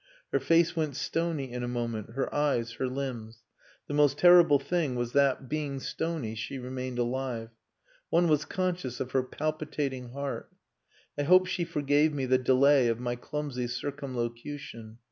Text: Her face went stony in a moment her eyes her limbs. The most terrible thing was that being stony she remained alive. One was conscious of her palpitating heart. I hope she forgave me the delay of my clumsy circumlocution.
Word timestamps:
Her 0.31 0.39
face 0.39 0.75
went 0.75 0.95
stony 0.95 1.51
in 1.51 1.61
a 1.61 1.67
moment 1.67 2.13
her 2.15 2.33
eyes 2.33 2.71
her 2.79 2.87
limbs. 2.87 3.43
The 3.85 3.93
most 3.93 4.17
terrible 4.17 4.57
thing 4.57 4.95
was 4.95 5.11
that 5.11 5.47
being 5.47 5.79
stony 5.79 6.33
she 6.33 6.57
remained 6.57 6.97
alive. 6.97 7.51
One 8.09 8.27
was 8.27 8.43
conscious 8.45 8.99
of 8.99 9.11
her 9.11 9.21
palpitating 9.21 10.13
heart. 10.13 10.49
I 11.19 11.21
hope 11.21 11.45
she 11.45 11.63
forgave 11.65 12.13
me 12.15 12.25
the 12.25 12.39
delay 12.39 12.87
of 12.87 12.99
my 12.99 13.15
clumsy 13.15 13.67
circumlocution. 13.67 14.97